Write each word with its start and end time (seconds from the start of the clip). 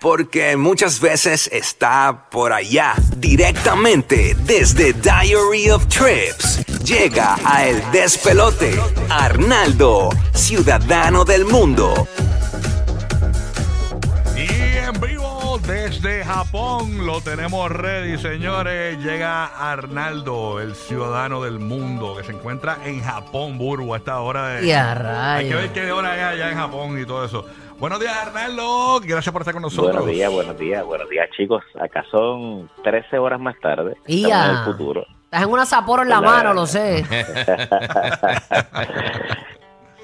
Porque 0.00 0.56
muchas 0.56 1.00
veces 1.00 1.48
está 1.52 2.28
por 2.30 2.52
allá, 2.52 2.94
directamente 3.16 4.36
desde 4.44 4.92
Diary 4.92 5.70
of 5.70 5.86
Trips. 5.88 6.64
Llega 6.84 7.36
a 7.44 7.66
El 7.66 7.82
Despelote, 7.90 8.78
Arnaldo, 9.08 10.10
ciudadano 10.32 11.24
del 11.24 11.44
mundo. 11.44 12.06
Desde 15.66 16.24
Japón 16.24 17.06
lo 17.06 17.20
tenemos 17.20 17.70
ready, 17.70 18.18
señores. 18.18 18.98
Llega 18.98 19.46
Arnaldo, 19.46 20.60
el 20.60 20.74
ciudadano 20.74 21.42
del 21.42 21.58
mundo, 21.58 22.16
que 22.16 22.24
se 22.24 22.32
encuentra 22.32 22.78
en 22.84 23.02
Japón, 23.02 23.58
Burbu, 23.58 23.94
a 23.94 23.98
esta 23.98 24.20
hora 24.20 24.48
de. 24.48 24.66
Y 24.66 24.72
a 24.72 25.34
Hay 25.36 25.48
que 25.48 25.54
ver 25.54 25.72
qué 25.72 25.92
hora 25.92 26.16
es 26.16 26.22
allá 26.22 26.50
en 26.50 26.56
Japón 26.56 27.00
y 27.00 27.06
todo 27.06 27.24
eso. 27.24 27.44
Buenos 27.78 28.00
días, 28.00 28.16
Arnaldo. 28.16 29.00
Gracias 29.04 29.32
por 29.32 29.42
estar 29.42 29.52
con 29.54 29.62
nosotros. 29.62 29.92
Buenos 29.96 30.10
días, 30.10 30.32
buenos 30.32 30.58
días, 30.58 30.84
buenos 30.84 31.10
días, 31.10 31.28
chicos. 31.36 31.62
Acá 31.80 32.04
son 32.10 32.70
13 32.84 33.18
horas 33.18 33.40
más 33.40 33.58
tarde. 33.60 33.96
Y 34.06 34.24
Estamos 34.24 34.46
en 34.46 34.52
ya. 34.54 34.58
el 34.60 34.64
futuro. 34.64 35.06
Estás 35.24 35.42
en 35.42 35.50
una 35.50 35.66
Sapporo 35.66 36.02
en 36.02 36.08
la 36.08 36.20
Hola. 36.20 36.30
mano, 36.30 36.54
lo 36.54 36.66
sé. 36.66 37.04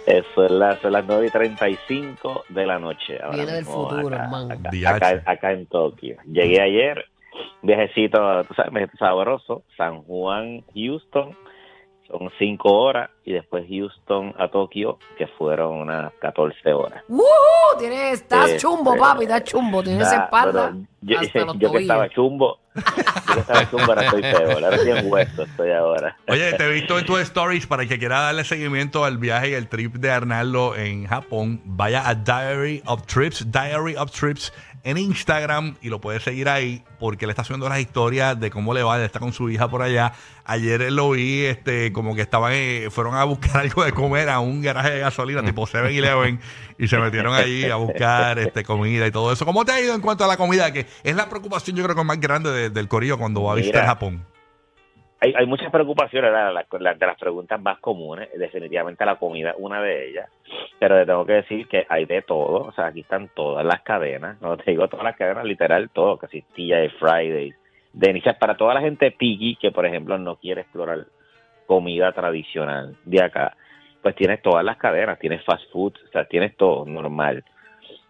Eso 0.07 0.45
es 0.45 0.51
la- 0.51 0.77
son 0.81 0.93
las 0.93 1.05
9 1.07 1.27
y 1.29 1.31
35 1.31 2.45
de 2.49 2.67
la 2.67 2.79
noche. 2.79 3.19
ahora 3.23 3.37
Viene 3.37 3.53
del 3.53 3.65
mismo 3.65 3.89
futuro, 3.89 4.17
acá. 4.17 4.29
Acá, 4.53 4.71
acá- 4.97 5.23
acá 5.27 5.53
en 5.53 5.67
Tokio. 5.67 6.17
Llegué 6.27 6.61
ayer, 6.61 7.05
viajecito, 7.63 8.45
tú 8.45 8.55
sabes, 8.55 8.73
viajecito 8.73 8.99
sabroso, 9.05 9.63
San 9.77 10.03
Juan, 10.03 10.63
Houston. 10.75 11.37
Son 12.09 12.31
5 12.39 12.71
horas 12.71 13.11
y 13.25 13.33
después 13.33 13.65
Houston 13.69 14.35
a 14.39 14.49
Tokio, 14.49 14.99
que 15.17 15.27
fueron 15.27 15.81
unas 15.81 16.13
14 16.21 16.73
horas. 16.73 17.03
¡Woohoo! 17.09 17.79
Tienes, 17.79 18.21
estás 18.21 18.51
Sí, 18.51 18.57
chumbo, 18.59 18.97
papi, 18.97 19.23
estás 19.23 19.45
chumbo. 19.45 19.83
Tienes 19.83 20.11
Nah, 20.11 20.25
espalda 20.25 20.75
yo, 21.01 21.19
hasta 21.21 21.39
los 21.47 21.59
yo 21.59 21.73
que 21.73 21.79
estaba 21.79 22.09
chumbo, 22.11 22.59
yo 22.75 23.35
que 23.35 23.41
estaba 23.41 23.71
chumbo, 23.71 23.85
ahora 23.85 24.05
estoy 24.05 24.23
peor. 24.23 24.65
Ahora 24.65 24.77
estoy 24.77 24.91
en 24.91 25.13
hueso, 25.13 25.43
estoy 25.45 25.71
ahora. 25.71 26.17
Oye, 26.29 26.53
te 26.53 26.65
he 26.65 26.73
visto 26.73 26.99
en 26.99 27.07
tus 27.07 27.21
stories 27.21 27.67
para 27.67 27.83
el 27.85 27.89
que 27.89 27.99
quiera 27.99 28.21
darle 28.21 28.45
seguimiento 28.45 29.05
al 29.05 29.19
viaje 29.19 29.51
y 29.51 29.55
el 29.55 29.69
trip 29.69 29.95
de 29.95 30.11
Arnaldo 30.11 30.77
en 30.77 31.07
Japón. 31.07 31.63
Vaya 31.65 32.07
a 32.09 32.15
Diary 32.15 32.83
of 32.87 33.07
Trips, 33.07 33.51
Diary 33.51 33.97
of 33.97 34.11
Trips 34.11 34.53
en 34.85 34.99
Instagram 34.99 35.77
y 35.81 35.89
lo 35.91 36.01
puedes 36.01 36.23
seguir 36.25 36.49
ahí 36.49 36.83
porque 36.99 37.25
él 37.25 37.31
está 37.31 37.45
subiendo 37.45 37.69
las 37.69 37.79
historias 37.81 38.39
de 38.41 38.51
cómo 38.51 38.75
le 38.75 38.83
va. 38.83 38.97
Él 38.97 39.03
está 39.05 39.21
con 39.21 39.33
su 39.33 39.49
hija 39.51 39.69
por 39.69 39.83
allá. 39.83 40.13
Ayer 40.45 40.91
lo 40.93 41.11
vi, 41.11 41.45
este, 41.45 41.93
como 41.93 42.15
que 42.17 42.23
estaban, 42.23 42.53
eh, 42.55 42.89
fueron 42.91 43.15
a 43.15 43.23
buscar 43.25 43.57
algo 43.61 43.85
de 43.85 43.93
comer 43.93 44.29
a 44.29 44.41
un 44.41 44.61
garaje 44.61 44.91
de 44.91 44.99
gasolina 45.01 45.43
tipo 45.45 45.67
7-Eleven 45.67 46.41
y 46.79 46.89
se 46.89 46.99
metieron 46.99 47.33
allí 47.35 47.65
a 47.67 47.77
buscar 47.77 48.39
este, 48.41 48.65
comida 48.65 49.07
y 49.07 49.11
todo 49.13 49.33
eso. 49.33 49.45
¿Cómo 49.47 49.65
te 49.65 49.73
ha 49.73 49.81
ido 49.81 49.95
en 49.95 50.01
cuanto 50.01 50.25
a 50.25 50.27
la 50.27 50.37
comida? 50.37 50.73
Que 50.73 50.87
es 51.05 51.15
la 51.15 51.29
preocupación, 51.29 51.77
yo 51.77 51.85
creo 51.85 51.95
que 51.95 52.03
más 52.05 52.19
grande 52.21 52.51
de- 52.51 52.71
del 52.71 52.89
corillo 52.89 53.19
cuando 53.19 53.43
va 53.45 53.53
a 53.53 53.55
visitar. 53.57 53.87
Japón. 53.87 54.25
Hay, 55.23 55.33
hay 55.37 55.47
muchas 55.47 55.71
preocupaciones, 55.71 56.33
la- 56.33 56.95
de 56.95 57.07
las 57.07 57.17
preguntas 57.17 57.63
más 57.63 57.79
comunes, 57.79 58.29
definitivamente 58.37 59.05
la 59.07 59.15
comida 59.17 59.51
es 59.51 59.57
una 59.57 59.81
de 59.81 60.09
ellas, 60.09 60.29
pero 60.81 60.97
te 60.97 61.07
tengo 61.07 61.25
que 61.25 61.35
decir 61.35 61.69
que 61.69 61.87
hay 61.89 62.07
de 62.07 62.23
todo, 62.23 62.65
o 62.67 62.73
sea, 62.73 62.87
aquí 62.87 63.03
están 63.03 63.29
todas 63.33 63.65
las 63.65 63.83
cadenas, 63.83 64.41
no 64.41 64.57
te 64.57 64.73
digo 64.73 64.89
todas 64.89 65.05
las 65.05 65.17
cadenas, 65.17 65.45
literal 65.45 65.91
todo, 65.91 66.19
que 66.19 66.27
si 66.27 66.43
TGI 66.43 66.89
Fridays, 66.99 67.55
Denise, 67.93 68.35
para 68.35 68.57
toda 68.57 68.75
la 68.75 68.81
gente 68.81 69.13
picky 69.13 69.55
que, 69.61 69.71
por 69.71 69.87
ejemplo, 69.87 70.19
no 70.19 70.35
quiere 70.37 70.63
explorar 70.63 71.07
comida 71.67 72.11
tradicional 72.11 72.97
de 73.05 73.23
acá, 73.23 73.57
pues 74.03 74.17
tienes 74.17 74.43
todas 74.43 74.65
las 74.65 74.77
cadenas, 74.77 75.21
tienes 75.21 75.45
fast 75.45 75.71
food, 75.71 75.93
o 76.05 76.09
sea, 76.11 76.25
tienes 76.25 76.57
todo 76.57 76.85
normal. 76.85 77.45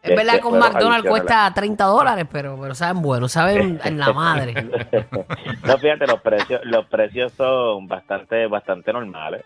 Es 0.02 0.16
verdad 0.16 0.40
que 0.40 0.48
un 0.48 0.58
McDonald's 0.58 1.08
cuesta 1.08 1.52
30 1.54 1.84
dólares, 1.84 2.26
pero, 2.30 2.58
pero 2.60 2.74
saben 2.74 3.02
bueno, 3.02 3.28
saben 3.28 3.80
en 3.84 3.98
la 3.98 4.12
madre. 4.12 4.54
no, 5.64 5.78
fíjate, 5.78 6.06
los 6.06 6.20
precios, 6.20 6.60
los 6.64 6.86
precios 6.86 7.32
son 7.32 7.86
bastante, 7.86 8.46
bastante 8.48 8.92
normales. 8.92 9.44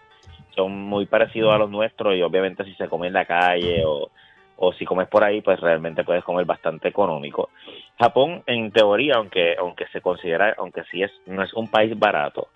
Son 0.55 0.73
muy 0.73 1.05
parecidos 1.05 1.55
a 1.55 1.59
los 1.59 1.71
nuestros 1.71 2.15
y 2.17 2.23
obviamente 2.23 2.65
si 2.65 2.75
se 2.75 2.89
come 2.89 3.09
en 3.09 3.13
la 3.13 3.27
calle 3.27 3.85
o, 3.85 4.11
o 4.57 4.73
si 4.73 4.87
comes 4.87 5.09
por 5.09 5.23
ahí, 5.23 5.43
pues 5.43 5.61
realmente 5.61 6.05
puedes 6.05 6.25
comer 6.25 6.47
bastante 6.47 6.89
económico. 6.89 7.51
Japón, 7.99 8.43
en 8.47 8.71
teoría, 8.73 9.17
aunque, 9.17 9.57
aunque 9.59 9.87
se 9.89 10.01
considera, 10.01 10.55
aunque 10.57 10.85
sí 10.91 11.03
es, 11.03 11.11
no 11.27 11.43
es 11.43 11.53
un 11.53 11.69
país 11.69 11.99
barato, 11.99 12.49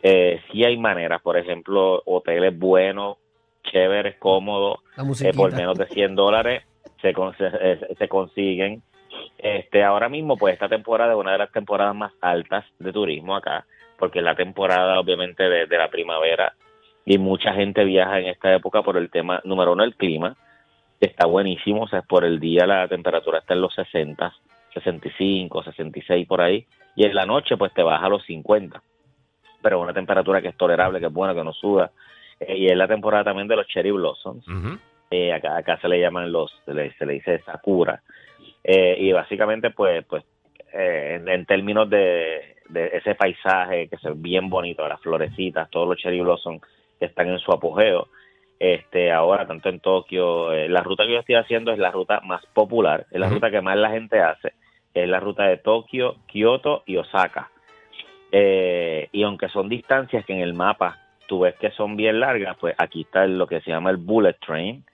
eh, 0.00 0.40
sí 0.50 0.64
hay 0.64 0.76
maneras, 0.76 1.20
por 1.22 1.36
ejemplo, 1.36 2.02
hoteles 2.06 2.56
buenos, 2.56 3.16
chéveres, 3.64 4.16
cómodos, 4.18 4.78
eh, 5.22 5.32
por 5.34 5.52
menos 5.52 5.76
de 5.76 5.86
100 5.86 6.14
dólares 6.14 6.62
se, 7.02 7.12
se, 7.12 7.94
se 7.94 8.08
consiguen. 8.08 8.82
Este, 9.38 9.82
ahora 9.82 10.08
mismo, 10.08 10.36
pues 10.36 10.54
esta 10.54 10.68
temporada 10.68 11.12
es 11.12 11.18
una 11.18 11.32
de 11.32 11.38
las 11.38 11.52
temporadas 11.52 11.94
más 11.94 12.12
altas 12.20 12.64
de 12.78 12.92
turismo 12.92 13.36
acá, 13.36 13.66
porque 13.98 14.20
es 14.20 14.24
la 14.24 14.34
temporada 14.34 14.98
obviamente 14.98 15.42
de, 15.42 15.78
la 15.78 15.90
primavera 15.90 16.54
y 17.04 17.18
mucha 17.18 17.52
gente 17.52 17.84
viaja 17.84 18.20
en 18.20 18.26
esta 18.28 18.54
época 18.54 18.82
por 18.82 18.96
el 18.96 19.10
tema, 19.10 19.40
número 19.44 19.72
uno, 19.72 19.82
el 19.82 19.96
clima, 19.96 20.36
está 21.00 21.26
buenísimo, 21.26 21.82
o 21.82 21.88
sea, 21.88 22.02
por 22.02 22.24
el 22.24 22.38
día 22.38 22.66
la 22.66 22.86
temperatura 22.86 23.40
está 23.40 23.54
en 23.54 23.60
los 23.60 23.74
60, 23.74 24.32
65, 24.74 25.64
66 25.64 26.26
por 26.26 26.40
ahí, 26.40 26.64
y 26.94 27.04
en 27.04 27.14
la 27.14 27.26
noche 27.26 27.56
pues 27.56 27.74
te 27.74 27.82
baja 27.82 28.06
a 28.06 28.08
los 28.08 28.24
50, 28.24 28.80
pero 29.60 29.80
una 29.80 29.92
temperatura 29.92 30.40
que 30.40 30.48
es 30.48 30.56
tolerable, 30.56 31.00
que 31.00 31.06
es 31.06 31.12
buena, 31.12 31.34
que 31.34 31.44
no 31.44 31.52
suda, 31.52 31.90
Eh, 32.40 32.56
y 32.56 32.66
es 32.66 32.76
la 32.76 32.88
temporada 32.88 33.24
también 33.24 33.48
de 33.48 33.56
los 33.56 33.66
cherry 33.66 33.90
blossoms, 33.90 34.44
eh, 35.12 35.32
acá, 35.32 35.56
acá 35.56 35.78
se 35.80 35.88
le 35.88 36.00
llaman 36.00 36.32
los, 36.32 36.50
se 36.64 36.74
le, 36.74 36.92
se 36.94 37.06
le 37.06 37.12
dice 37.14 37.38
sakura. 37.44 38.02
Eh, 38.64 38.96
y 38.98 39.12
básicamente, 39.12 39.70
pues, 39.70 40.04
pues 40.06 40.24
eh, 40.72 41.18
en, 41.20 41.28
en 41.28 41.44
términos 41.46 41.88
de, 41.90 42.56
de 42.68 42.90
ese 42.94 43.14
paisaje 43.14 43.88
que 43.88 43.96
es 43.96 44.22
bien 44.22 44.48
bonito, 44.48 44.88
las 44.88 45.00
florecitas, 45.00 45.68
todos 45.70 45.88
los 45.88 45.98
cherry 45.98 46.20
blossom 46.20 46.58
que 46.98 47.06
están 47.06 47.28
en 47.28 47.38
su 47.38 47.52
apogeo, 47.52 48.08
este, 48.58 49.10
ahora 49.10 49.46
tanto 49.46 49.68
en 49.68 49.80
Tokio, 49.80 50.52
eh, 50.52 50.68
la 50.68 50.82
ruta 50.82 51.04
que 51.04 51.12
yo 51.12 51.18
estoy 51.18 51.34
haciendo 51.34 51.72
es 51.72 51.78
la 51.78 51.90
ruta 51.90 52.20
más 52.20 52.46
popular, 52.46 53.06
es 53.10 53.20
la 53.20 53.28
ruta 53.28 53.50
que 53.50 53.60
más 53.60 53.76
la 53.76 53.90
gente 53.90 54.20
hace, 54.20 54.52
es 54.94 55.08
la 55.08 55.18
ruta 55.20 55.44
de 55.44 55.56
Tokio, 55.56 56.16
Kioto 56.26 56.84
y 56.86 56.96
Osaka. 56.96 57.50
Eh, 58.30 59.08
y 59.12 59.24
aunque 59.24 59.48
son 59.48 59.68
distancias 59.68 60.24
que 60.24 60.32
en 60.32 60.40
el 60.40 60.54
mapa 60.54 60.98
tú 61.26 61.40
ves 61.40 61.56
que 61.56 61.70
son 61.72 61.96
bien 61.96 62.20
largas, 62.20 62.56
pues 62.58 62.74
aquí 62.78 63.02
está 63.02 63.26
lo 63.26 63.46
que 63.46 63.60
se 63.62 63.70
llama 63.70 63.90
el 63.90 63.96
bullet 63.96 64.36
train, 64.46 64.84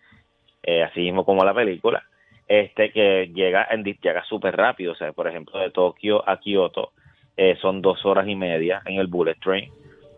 eh, 0.70 0.82
así 0.82 1.00
mismo 1.00 1.25
como 1.25 1.47
la 1.47 1.55
película, 1.55 2.05
este 2.47 2.93
que 2.93 3.31
llega 3.32 3.67
en 3.70 3.85
llega 3.85 4.23
súper 4.25 4.55
rápido, 4.55 4.93
o 4.93 4.97
sea, 4.97 5.12
por 5.12 5.26
ejemplo, 5.26 5.59
de 5.59 5.70
Tokio 5.70 6.23
a 6.29 6.38
Kioto 6.38 6.93
eh, 7.38 7.56
son 7.62 7.81
dos 7.81 8.05
horas 8.05 8.29
y 8.29 8.35
media 8.35 8.82
en 8.85 9.00
el 9.00 9.06
bullet 9.06 9.37
train, 9.43 9.73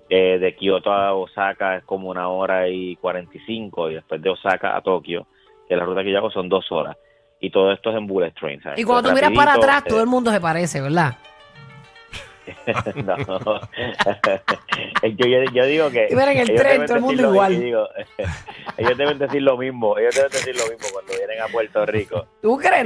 Eh, 0.08 0.40
de 0.40 0.56
Kioto 0.56 0.92
a 0.92 1.14
Osaka 1.14 1.76
es 1.76 1.84
como 1.84 2.10
una 2.10 2.28
hora 2.30 2.66
y 2.66 2.96
45 2.96 3.90
y 3.90 3.94
después 3.94 4.20
de 4.20 4.30
Osaka 4.30 4.76
a 4.76 4.80
Tokio, 4.80 5.28
que 5.68 5.76
la 5.76 5.84
ruta 5.84 6.02
que 6.02 6.10
yo 6.10 6.18
hago 6.18 6.32
son 6.32 6.48
dos 6.48 6.66
horas. 6.72 6.96
Y 7.38 7.50
todo 7.50 7.70
esto 7.70 7.90
es 7.90 7.96
en 7.96 8.08
bullet 8.08 8.32
train. 8.32 8.60
¿sabes? 8.60 8.80
Y 8.80 8.82
cuando 8.82 9.10
tú 9.10 9.14
miras 9.14 9.30
para 9.30 9.54
atrás, 9.54 9.84
todo 9.84 10.00
el 10.00 10.08
mundo 10.08 10.32
se 10.32 10.40
parece, 10.40 10.80
¿verdad? 10.80 11.16
no. 13.06 13.16
yo, 15.02 15.26
yo, 15.26 15.44
yo 15.52 15.66
digo 15.66 15.90
que. 15.90 16.06
El 16.42 16.48
tren, 16.56 16.86
todo 16.86 16.96
el 16.96 17.02
mundo 17.02 17.22
igual. 17.32 17.52
digo, 17.60 17.88
ellos 18.78 18.98
deben 18.98 19.18
decir 19.18 19.42
lo 19.42 19.56
mismo. 19.56 19.98
Ellos 19.98 20.14
deben 20.14 20.30
decir 20.30 20.54
lo 20.56 20.66
mismo 20.68 20.88
cuando 20.92 21.12
vienen 21.16 21.40
a 21.40 21.46
Puerto 21.48 21.86
Rico. 21.86 22.26
¿Tú 22.40 22.56
crees? 22.58 22.84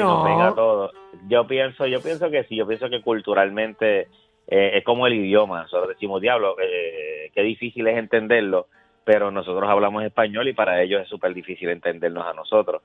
No. 0.54 0.90
Yo 1.28 1.46
pienso, 1.46 1.86
yo 1.86 2.00
pienso 2.00 2.30
que 2.30 2.44
sí. 2.44 2.56
Yo 2.56 2.66
pienso 2.66 2.88
que 2.90 3.00
culturalmente 3.02 4.08
eh, 4.48 4.70
es 4.74 4.84
como 4.84 5.06
el 5.06 5.14
idioma. 5.14 5.62
Nosotros 5.62 5.88
decimos, 5.88 6.20
diablo, 6.20 6.56
eh, 6.60 7.30
qué 7.34 7.42
difícil 7.42 7.86
es 7.88 7.96
entenderlo, 7.98 8.66
pero 9.04 9.30
nosotros 9.30 9.68
hablamos 9.68 10.04
español 10.04 10.48
y 10.48 10.52
para 10.52 10.82
ellos 10.82 11.02
es 11.02 11.08
súper 11.08 11.34
difícil 11.34 11.68
entendernos 11.70 12.26
a 12.26 12.32
nosotros. 12.32 12.82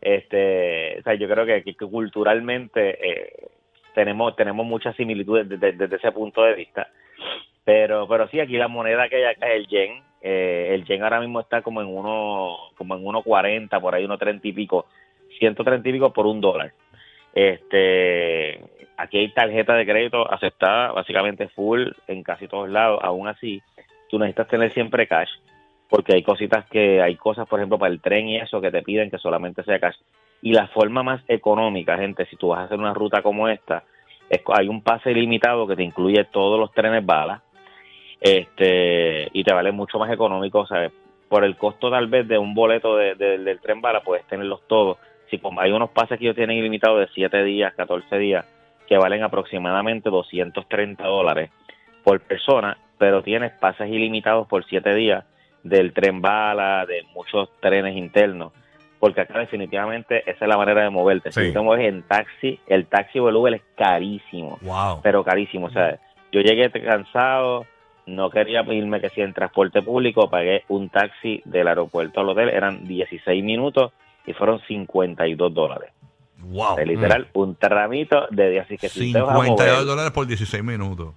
Este, 0.00 0.98
o 0.98 1.02
sea, 1.02 1.14
yo 1.14 1.28
creo 1.28 1.46
que, 1.46 1.62
que- 1.62 1.74
que 1.74 1.86
culturalmente 1.86 2.98
eh, 3.08 3.32
tenemos 3.94 4.34
tenemos 4.34 4.66
muchas 4.66 4.96
similitudes 4.96 5.48
desde, 5.48 5.72
desde 5.72 5.96
ese 5.96 6.10
punto 6.12 6.42
de 6.42 6.54
vista. 6.54 6.88
Pero 7.64 8.08
pero 8.08 8.28
sí, 8.28 8.40
aquí 8.40 8.56
la 8.56 8.68
moneda 8.68 9.08
que 9.08 9.16
hay 9.16 9.24
acá 9.24 9.48
es 9.48 9.56
el 9.56 9.66
yen. 9.68 10.02
Eh, 10.20 10.70
el 10.72 10.84
yen 10.84 11.02
ahora 11.02 11.20
mismo 11.20 11.40
está 11.40 11.62
como 11.62 11.80
en 11.80 11.88
uno 11.88 12.56
como 12.76 12.96
en 12.96 13.04
1.40, 13.04 13.80
por 13.80 13.94
ahí 13.94 14.04
1.30 14.04 14.40
y 14.42 14.52
pico, 14.52 14.86
130 15.38 15.88
y 15.88 15.92
pico 15.92 16.12
por 16.12 16.26
un 16.26 16.40
dólar. 16.40 16.72
Este, 17.34 18.60
aquí 18.96 19.18
hay 19.18 19.32
tarjeta 19.32 19.74
de 19.74 19.86
crédito 19.86 20.30
aceptada, 20.30 20.92
básicamente 20.92 21.48
full 21.48 21.88
en 22.06 22.22
casi 22.22 22.48
todos 22.48 22.68
lados. 22.68 23.00
Aún 23.02 23.28
así, 23.28 23.62
tú 24.10 24.18
necesitas 24.18 24.48
tener 24.48 24.72
siempre 24.72 25.06
cash, 25.06 25.30
porque 25.88 26.14
hay 26.14 26.22
cositas 26.22 26.66
que, 26.66 27.00
hay 27.02 27.16
cosas, 27.16 27.48
por 27.48 27.58
ejemplo, 27.58 27.78
para 27.78 27.92
el 27.92 28.00
tren 28.00 28.28
y 28.28 28.36
eso 28.38 28.60
que 28.60 28.70
te 28.70 28.82
piden 28.82 29.10
que 29.10 29.18
solamente 29.18 29.62
sea 29.64 29.80
cash. 29.80 29.96
Y 30.42 30.52
la 30.52 30.66
forma 30.68 31.02
más 31.02 31.22
económica, 31.28 31.96
gente, 31.96 32.26
si 32.26 32.36
tú 32.36 32.48
vas 32.48 32.60
a 32.60 32.64
hacer 32.64 32.78
una 32.78 32.94
ruta 32.94 33.22
como 33.22 33.48
esta, 33.48 33.84
es, 34.28 34.42
hay 34.52 34.68
un 34.68 34.82
pase 34.82 35.12
ilimitado 35.12 35.66
que 35.66 35.76
te 35.76 35.82
incluye 35.82 36.24
todos 36.24 36.58
los 36.58 36.72
trenes 36.72 37.04
bala, 37.04 37.42
este, 38.22 39.28
y 39.32 39.42
te 39.44 39.52
vale 39.52 39.72
mucho 39.72 39.98
más 39.98 40.10
económico, 40.12 40.66
¿sabes? 40.66 40.92
Por 41.28 41.44
el 41.44 41.56
costo 41.56 41.90
tal 41.90 42.06
vez 42.06 42.28
de 42.28 42.38
un 42.38 42.54
boleto 42.54 42.96
de- 42.96 43.14
de- 43.14 43.38
del 43.38 43.60
tren 43.60 43.80
bala, 43.80 44.00
puedes 44.02 44.24
tenerlos 44.26 44.60
todos. 44.68 44.98
Si 45.30 45.38
como 45.38 45.60
hay 45.60 45.72
unos 45.72 45.90
pases 45.90 46.18
que 46.18 46.26
ellos 46.26 46.36
tienen 46.36 46.58
ilimitados 46.58 47.00
de 47.00 47.08
7 47.14 47.42
días, 47.42 47.72
14 47.74 48.18
días, 48.18 48.44
que 48.86 48.96
valen 48.98 49.22
aproximadamente 49.22 50.10
230 50.10 51.04
dólares 51.04 51.50
por 52.04 52.20
persona, 52.20 52.76
pero 52.98 53.22
tienes 53.22 53.52
pases 53.52 53.88
ilimitados 53.88 54.46
por 54.46 54.64
7 54.66 54.94
días 54.94 55.24
del 55.62 55.92
tren 55.92 56.20
bala, 56.20 56.84
de 56.86 57.02
muchos 57.14 57.48
trenes 57.60 57.96
internos, 57.96 58.52
porque 59.00 59.22
acá 59.22 59.38
definitivamente 59.38 60.22
esa 60.30 60.44
es 60.44 60.48
la 60.48 60.56
manera 60.56 60.82
de 60.82 60.90
moverte. 60.90 61.32
Sí. 61.32 61.46
Si 61.46 61.52
te 61.52 61.60
mueves 61.60 61.88
en 61.88 62.02
taxi, 62.02 62.60
el 62.66 62.86
taxi 62.86 63.18
o 63.18 63.28
el 63.28 63.36
Uber 63.36 63.54
es 63.54 63.62
carísimo 63.76 64.58
Wow. 64.62 65.00
pero 65.02 65.24
carísimo. 65.24 65.66
O 65.66 65.70
sea, 65.70 65.98
yo 66.30 66.40
llegué 66.40 66.70
cansado, 66.70 67.64
no 68.06 68.30
quería 68.30 68.62
irme 68.62 69.00
que 69.00 69.10
si 69.10 69.20
en 69.20 69.32
transporte 69.32 69.82
público, 69.82 70.28
pagué 70.28 70.64
un 70.68 70.88
taxi 70.88 71.42
del 71.44 71.68
aeropuerto 71.68 72.20
al 72.20 72.28
hotel, 72.30 72.48
eran 72.48 72.86
16 72.86 73.42
minutos 73.44 73.92
y 74.26 74.32
fueron 74.32 74.60
52 74.66 75.54
dólares. 75.54 75.92
Wow. 76.38 76.72
O 76.72 76.74
sea, 76.74 76.84
literal, 76.84 77.28
un 77.34 77.54
tramito 77.54 78.26
de 78.30 78.50
días. 78.50 78.66
Así 78.66 78.76
que 78.76 78.88
si, 78.88 79.12
tú 79.12 79.18
te 79.18 79.20
vas 79.20 79.36
a 79.36 79.44
52 79.44 79.72
mover, 79.72 79.86
dólares 79.86 80.12
por 80.12 80.26
16 80.26 80.64
minutos. 80.64 81.14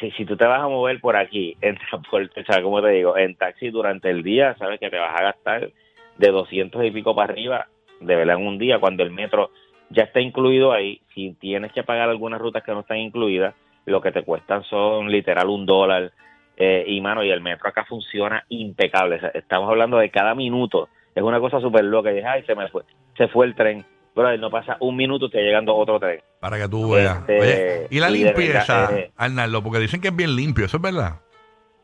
si, 0.00 0.10
si 0.12 0.24
tú 0.24 0.36
te 0.36 0.46
vas 0.46 0.62
a 0.62 0.68
mover 0.68 1.00
por 1.00 1.16
aquí 1.16 1.56
en 1.60 1.76
transporte, 1.76 2.40
o 2.40 2.44
sea, 2.44 2.62
como 2.62 2.80
te 2.80 2.88
digo, 2.88 3.16
en 3.16 3.34
taxi 3.36 3.70
durante 3.70 4.10
el 4.10 4.22
día, 4.22 4.56
sabes 4.58 4.80
que 4.80 4.88
te 4.88 4.98
vas 4.98 5.18
a 5.18 5.22
gastar 5.22 5.70
de 6.16 6.30
200 6.30 6.84
y 6.84 6.90
pico 6.90 7.14
para 7.14 7.32
arriba, 7.32 7.66
de 8.00 8.16
verdad, 8.16 8.36
en 8.36 8.46
un 8.46 8.58
día, 8.58 8.78
cuando 8.78 9.02
el 9.02 9.10
metro 9.10 9.50
ya 9.90 10.04
está 10.04 10.20
incluido 10.20 10.72
ahí, 10.72 11.02
si 11.14 11.34
tienes 11.34 11.72
que 11.72 11.82
pagar 11.82 12.08
algunas 12.08 12.40
rutas 12.40 12.62
que 12.62 12.72
no 12.72 12.80
están 12.80 12.98
incluidas, 12.98 13.54
lo 13.90 14.00
que 14.00 14.12
te 14.12 14.22
cuestan 14.22 14.62
son 14.64 15.10
literal 15.10 15.48
un 15.48 15.66
dólar. 15.66 16.12
eh, 16.56 16.84
y 16.86 17.00
mano, 17.00 17.24
y 17.24 17.30
el 17.30 17.40
metro 17.40 17.68
acá 17.68 17.84
funciona 17.86 18.44
impecable. 18.50 19.16
O 19.16 19.20
sea, 19.20 19.30
estamos 19.30 19.68
hablando 19.70 19.96
de 19.98 20.10
cada 20.10 20.34
minuto. 20.34 20.88
Es 21.14 21.22
una 21.22 21.40
cosa 21.40 21.58
súper 21.60 21.84
loca. 21.84 22.10
Y 22.12 22.16
dije, 22.16 22.26
ay, 22.26 22.42
se 22.44 22.54
me 22.54 22.68
fue, 22.68 22.82
se 23.16 23.28
fue 23.28 23.46
el 23.46 23.54
tren. 23.54 23.84
Brother, 24.14 24.38
no 24.38 24.50
pasa 24.50 24.76
un 24.80 24.96
minuto, 24.96 25.26
está 25.26 25.38
llegando 25.38 25.74
otro 25.74 25.98
tren. 25.98 26.20
Para 26.40 26.58
que 26.58 26.68
tú 26.68 26.90
veas. 26.90 27.18
Este, 27.20 27.40
Oye, 27.40 27.86
y 27.90 27.98
la 28.00 28.10
y 28.10 28.24
limpieza, 28.24 28.80
verdad, 28.88 28.98
eh, 28.98 29.10
Arnaldo, 29.16 29.62
porque 29.62 29.78
dicen 29.78 30.00
que 30.00 30.08
es 30.08 30.16
bien 30.16 30.34
limpio, 30.36 30.66
¿eso 30.66 30.76
es 30.76 30.82
verdad? 30.82 31.20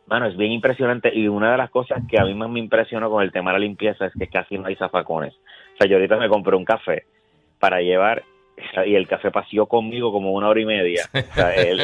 Mano, 0.08 0.26
es 0.26 0.36
bien 0.36 0.52
impresionante 0.52 1.10
y 1.14 1.26
una 1.28 1.52
de 1.52 1.58
las 1.58 1.70
cosas 1.70 2.02
que 2.08 2.20
a 2.20 2.24
mí 2.24 2.34
más 2.34 2.48
me 2.50 2.60
impresionó 2.60 3.10
con 3.10 3.22
el 3.22 3.32
tema 3.32 3.50
de 3.52 3.58
la 3.58 3.64
limpieza 3.64 4.06
es 4.06 4.12
que 4.18 4.28
casi 4.28 4.58
no 4.58 4.66
hay 4.66 4.76
zafacones. 4.76 5.34
O 5.34 5.76
sea, 5.78 5.88
yo 5.88 5.96
ahorita 5.96 6.16
me 6.16 6.28
compré 6.28 6.54
un 6.54 6.64
café 6.64 7.06
para 7.58 7.80
llevar 7.80 8.22
y 8.86 8.94
el 8.94 9.06
café 9.06 9.30
paseó 9.30 9.66
conmigo 9.66 10.12
como 10.12 10.32
una 10.32 10.48
hora 10.48 10.60
y 10.60 10.64
media. 10.66 11.04
O 11.12 11.34
sea, 11.34 11.54
el, 11.54 11.76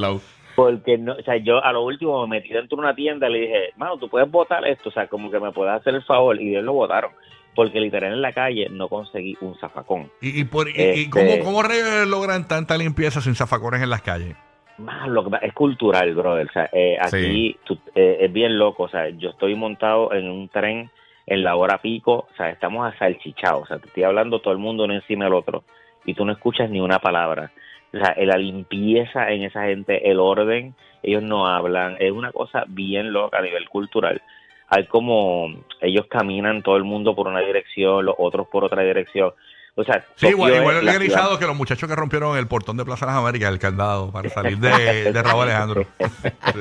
lado. 0.00 0.20
Porque 0.54 0.96
no, 0.98 1.14
o 1.14 1.22
sea, 1.22 1.36
yo 1.38 1.62
a 1.64 1.72
lo 1.72 1.82
último 1.82 2.26
me 2.26 2.36
metí 2.38 2.50
dentro 2.52 2.76
de 2.76 2.82
una 2.82 2.94
tienda 2.94 3.28
y 3.28 3.32
le 3.32 3.38
dije, 3.40 3.60
mano, 3.76 3.96
tú 3.98 4.08
puedes 4.08 4.30
botar 4.30 4.64
esto, 4.66 4.88
o 4.88 4.92
sea, 4.92 5.08
como 5.08 5.30
que 5.30 5.40
me 5.40 5.50
puedes 5.50 5.74
hacer 5.74 5.94
el 5.94 6.04
favor 6.04 6.40
y 6.40 6.50
ellos 6.50 6.62
lo 6.64 6.72
votaron. 6.74 7.10
Porque 7.56 7.80
literal 7.80 8.12
en 8.12 8.22
la 8.22 8.32
calle 8.32 8.68
no 8.70 8.88
conseguí 8.88 9.36
un 9.40 9.56
zafacón. 9.58 10.10
¿Y, 10.20 10.40
y, 10.40 10.44
por, 10.44 10.68
y- 10.68 10.72
y 10.76 10.80
Este- 11.04 11.10
cómo, 11.10 11.38
cómo 11.44 11.62
logran 12.06 12.48
tanta 12.48 12.76
limpieza 12.76 13.20
sin 13.20 13.34
zafacones 13.34 13.80
en 13.82 13.90
las 13.90 14.02
calles? 14.02 14.36
Más 14.78 15.08
lo 15.08 15.24
que 15.30 15.36
es 15.46 15.52
cultural, 15.52 16.12
brother. 16.14 16.48
O 16.48 16.52
sea, 16.52 16.68
eh, 16.72 16.96
aquí 17.00 17.56
tú- 17.64 17.78
eh, 17.94 18.18
es 18.22 18.32
bien 18.32 18.58
loco. 18.58 18.84
O 18.84 18.88
sea, 18.88 19.08
yo 19.10 19.30
estoy 19.30 19.54
montado 19.54 20.12
en 20.12 20.28
un 20.28 20.48
tren 20.48 20.90
en 21.26 21.42
la 21.42 21.56
hora 21.56 21.78
pico. 21.78 22.26
O 22.32 22.36
sea, 22.36 22.50
estamos 22.50 22.92
asalchichados. 22.92 23.62
O 23.62 23.66
sea, 23.66 23.78
te 23.78 23.88
estoy 23.88 24.02
hablando 24.04 24.40
todo 24.40 24.52
el 24.52 24.58
mundo 24.58 24.84
uno 24.84 24.94
encima 24.94 25.24
del 25.24 25.34
otro 25.34 25.64
y 26.04 26.14
tú 26.14 26.24
no 26.24 26.32
escuchas 26.32 26.70
ni 26.70 26.80
una 26.80 26.98
palabra. 26.98 27.52
O 27.92 27.98
sea, 27.98 28.14
la 28.18 28.36
limpieza 28.36 29.30
en 29.30 29.42
esa 29.42 29.64
gente, 29.64 30.10
el 30.10 30.18
orden, 30.18 30.74
ellos 31.02 31.22
no 31.22 31.46
hablan. 31.46 31.96
Es 32.00 32.10
una 32.10 32.32
cosa 32.32 32.64
bien 32.66 33.12
loca 33.12 33.38
a 33.38 33.42
nivel 33.42 33.68
cultural. 33.68 34.20
Hay 34.68 34.86
como 34.86 35.48
ellos 35.80 36.06
caminan 36.08 36.62
todo 36.62 36.76
el 36.76 36.84
mundo 36.84 37.14
por 37.14 37.28
una 37.28 37.40
dirección, 37.40 38.04
los 38.04 38.16
otros 38.18 38.48
por 38.48 38.64
otra 38.64 38.82
dirección. 38.82 39.32
O 39.76 39.82
sea, 39.82 40.04
Sí, 40.14 40.28
igual, 40.28 40.54
igual 40.54 40.74
la 40.76 40.80
ciudad- 40.80 40.94
organizado 40.94 41.38
que 41.38 41.46
los 41.46 41.56
muchachos 41.56 41.88
que 41.88 41.96
rompieron 41.96 42.38
el 42.38 42.46
portón 42.46 42.76
de 42.76 42.84
Plaza 42.84 43.06
de 43.06 43.12
las 43.12 43.20
Américas, 43.20 43.50
el 43.52 43.58
candado, 43.58 44.12
para 44.12 44.28
salir 44.28 44.58
de, 44.58 45.12
de 45.12 45.22
Raúl 45.22 45.42
Alejandro. 45.42 45.84
Sí, 45.98 46.04
sí, 46.54 46.60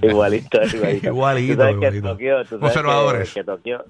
sí. 0.00 0.06
igualito, 0.06 0.62
igualito. 0.72 1.06
Igualito, 1.08 1.54
Tú 1.56 1.60
sabes 1.80 1.92
que. 1.92 2.00
Tokio, 2.00 2.38
tú 2.44 2.48
sabes 2.48 2.60
Conservadores. 2.60 3.34
Que, 3.34 3.40
que 3.40 3.44
Tokio, 3.44 3.84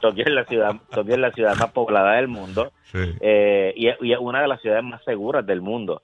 Tokio 0.00 0.24
es 0.24 0.32
la 0.32 0.44
ciudad, 0.44 0.74
Tokio 0.90 1.14
es 1.14 1.20
la 1.20 1.32
ciudad 1.32 1.56
más 1.56 1.72
poblada 1.72 2.12
del 2.12 2.28
mundo 2.28 2.72
Sí. 2.92 2.98
eh, 3.20 3.72
y, 3.76 3.88
es, 3.88 3.96
y 4.00 4.12
es 4.12 4.18
una 4.20 4.40
de 4.42 4.48
las 4.48 4.60
ciudades 4.60 4.84
más 4.84 5.02
seguras 5.04 5.44
del 5.44 5.60
mundo. 5.60 6.02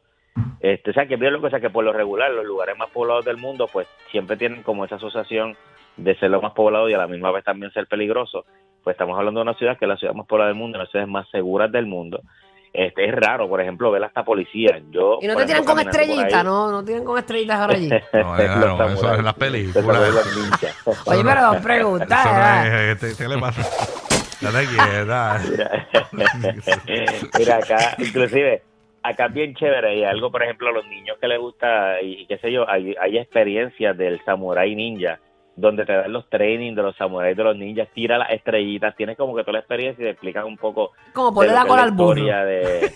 Este, 0.61 0.91
o 0.91 0.93
sea, 0.94 1.06
que 1.06 1.17
lo 1.17 1.41
que 1.41 1.50
sea 1.50 1.61
que 1.61 1.71
por 1.71 1.85
lo 1.85 1.93
regular 1.93 2.31
los 2.33 2.44
lugares 2.44 2.77
más 2.77 2.91
poblados 2.91 3.25
del 3.25 3.37
mundo, 3.37 3.69
pues 3.73 3.87
siempre 4.11 4.37
tienen 4.37 4.62
como 4.65 4.85
esa 4.85 4.97
asociación 4.97 5.56
de 5.97 6.15
ser 6.19 6.31
los 6.31 6.43
más 6.43 6.53
poblados 6.53 6.91
y 6.91 6.94
a 6.94 6.99
la 6.99 7.06
misma 7.06 7.31
vez 7.31 7.44
también 7.44 7.73
ser 7.73 7.87
peligrosos. 7.87 8.44
Pues 8.87 8.94
estamos 8.94 9.19
hablando 9.19 9.41
de 9.41 9.43
una 9.43 9.55
ciudad 9.55 9.77
que 9.77 9.85
es 9.85 9.88
la 9.88 9.97
ciudad 9.97 10.15
más 10.15 10.29
poblada 10.29 10.47
del 10.47 10.56
mundo, 10.56 10.77
una 10.77 10.79
de 10.79 10.85
las 10.85 10.91
ciudades 10.93 11.11
más 11.11 11.29
seguras 11.31 11.73
del 11.73 11.87
mundo. 11.87 12.23
Este, 12.73 13.09
es 13.09 13.12
raro, 13.17 13.49
por 13.49 13.61
ejemplo, 13.61 13.91
ver 13.91 14.05
hasta 14.05 14.25
policía. 14.25 14.81
Yo, 14.93 15.19
Y 15.21 15.27
no 15.27 15.35
te 15.35 15.44
tiran 15.44 15.65
ejemplo, 15.65 15.75
con 15.75 15.81
estrellitas, 15.81 16.44
¿no? 16.44 16.71
No 16.71 16.85
tiran 16.85 17.03
con 17.03 17.19
estrellitas 17.19 17.59
ahora 17.59 17.75
allí. 17.75 17.90
No, 18.12 18.37
Los 18.37 18.78
no, 18.78 18.85
eso 18.85 19.12
es 19.12 19.19
en 19.19 19.25
las 19.25 19.35
películas. 19.35 20.00
Oye, 21.05 21.25
pero 21.25 21.43
dos 21.43 21.57
preguntas, 21.57 22.25
no 22.25 22.76
es, 22.76 23.02
este, 23.02 23.25
¿Qué 23.25 23.28
le 23.28 23.38
pasa? 23.38 23.62
Date 24.40 24.66
quieta. 24.69 25.40
Mira, 26.12 27.12
mira, 27.40 27.57
acá, 27.57 27.97
inclusive, 27.99 28.62
acá 29.02 29.26
es 29.26 29.33
bien 29.33 29.57
chévere 29.57 29.97
y 29.99 30.05
algo, 30.05 30.31
por 30.31 30.45
ejemplo, 30.45 30.69
a 30.69 30.73
los 30.73 30.87
niños 30.87 31.19
que 31.21 31.26
les 31.26 31.40
gusta 31.40 32.00
y 32.02 32.25
qué 32.26 32.38
sé 32.38 32.52
yo, 32.52 32.71
hay, 32.71 32.95
hay 33.00 33.19
experiencias 33.19 33.97
del 33.99 34.25
samurái 34.25 34.76
ninja 34.76 35.19
donde 35.56 35.86
te 35.86 35.92
dan 35.92 36.12
los 36.12 36.28
trainings 36.28 36.76
de 36.76 36.82
los 36.82 36.94
samuráis 36.96 37.36
de 37.36 37.42
los 37.42 37.56
ninjas, 37.56 37.88
tira 37.94 38.18
las 38.18 38.30
estrellitas, 38.30 38.94
tienes 38.94 39.16
como 39.16 39.34
que 39.34 39.42
toda 39.42 39.54
la 39.54 39.58
experiencia 39.60 40.02
y 40.02 40.04
te 40.04 40.10
explican 40.10 40.44
un 40.44 40.56
poco 40.58 40.92
Como 41.12 41.40
de 41.40 41.48
lo 41.48 41.54
la 41.54 41.62
que 41.62 41.68
cola 41.68 41.82
al 41.82 41.92
burro. 41.92 42.10
historia 42.18 42.44
de 42.44 42.92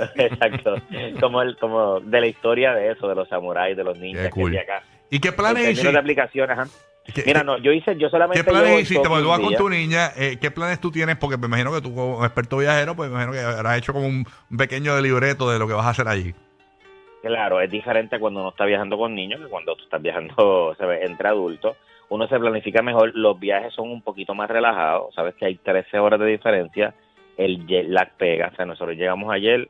exacto, 0.16 0.74
como 1.20 1.42
el, 1.42 1.56
como 1.56 2.00
de 2.00 2.20
la 2.20 2.26
historia 2.26 2.74
de 2.74 2.90
eso, 2.92 3.08
de 3.08 3.14
los 3.14 3.28
samuráis, 3.28 3.76
de 3.76 3.84
los 3.84 3.98
ninjas 3.98 4.24
Qué 4.24 4.30
que 4.30 4.40
cool. 4.40 4.52
hay 4.52 4.58
acá. 4.58 4.82
¿Y 5.10 5.20
qué 5.20 5.32
planes 5.32 5.62
términos 5.62 5.76
de 5.76 5.82
hiciste? 5.82 5.98
aplicaciones, 5.98 6.58
ajá. 6.58 6.68
¿Qué, 7.14 7.24
Mira, 7.26 7.42
no, 7.42 7.58
yo 7.58 7.72
hice, 7.72 7.96
yo 7.96 8.08
solamente 8.08 8.42
¿Qué 8.44 8.48
planes 8.48 8.82
hiciste? 8.82 9.08
Un 9.08 9.24
con 9.24 9.54
tu 9.54 9.68
niña. 9.68 10.12
eh, 10.16 10.36
¿Qué 10.40 10.50
planes 10.50 10.80
tú 10.80 10.90
tienes? 10.90 11.16
Porque 11.16 11.36
me 11.36 11.46
imagino 11.46 11.72
que 11.72 11.80
tú, 11.80 11.94
como 11.94 12.24
experto 12.24 12.58
viajero, 12.58 12.94
pues 12.94 13.10
me 13.10 13.16
imagino 13.16 13.32
que 13.32 13.40
habrás 13.40 13.78
hecho 13.78 13.92
como 13.92 14.06
un, 14.06 14.26
pequeño 14.56 15.00
libreto 15.00 15.50
de 15.50 15.58
lo 15.58 15.66
que 15.66 15.72
vas 15.72 15.86
a 15.86 15.90
hacer 15.90 16.06
allí. 16.06 16.34
Claro, 17.22 17.60
es 17.60 17.70
diferente 17.70 18.18
cuando 18.18 18.40
uno 18.40 18.50
está 18.50 18.64
viajando 18.64 18.96
con 18.96 19.14
niños 19.14 19.40
que 19.40 19.48
cuando 19.48 19.74
tú 19.76 19.84
estás 19.84 20.00
viajando 20.00 20.74
se 20.78 20.86
ve, 20.86 21.04
entre 21.04 21.28
adultos. 21.28 21.76
Uno 22.10 22.26
se 22.26 22.38
planifica 22.40 22.82
mejor, 22.82 23.12
los 23.14 23.38
viajes 23.38 23.72
son 23.72 23.88
un 23.88 24.02
poquito 24.02 24.34
más 24.34 24.50
relajados, 24.50 25.14
sabes 25.14 25.36
que 25.36 25.46
hay 25.46 25.54
13 25.54 26.00
horas 26.00 26.18
de 26.18 26.26
diferencia, 26.26 26.92
el 27.36 27.66
jet 27.68 27.86
lag 27.88 28.16
pega, 28.16 28.50
o 28.52 28.56
sea, 28.56 28.66
nosotros 28.66 28.96
llegamos 28.96 29.32
ayer, 29.32 29.68